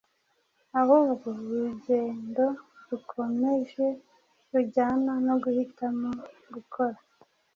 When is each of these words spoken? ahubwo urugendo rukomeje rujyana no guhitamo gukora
ahubwo 0.79 1.27
urugendo 1.51 2.45
rukomeje 2.89 3.87
rujyana 4.51 5.13
no 5.25 5.35
guhitamo 5.43 6.09
gukora 6.53 6.97